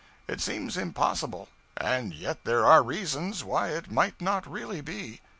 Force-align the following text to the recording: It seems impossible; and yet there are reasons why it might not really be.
It 0.27 0.41
seems 0.41 0.77
impossible; 0.77 1.47
and 1.77 2.11
yet 2.11 2.43
there 2.43 2.65
are 2.65 2.81
reasons 2.81 3.43
why 3.43 3.67
it 3.69 3.91
might 3.91 4.19
not 4.19 4.51
really 4.51 4.81
be. 4.81 5.21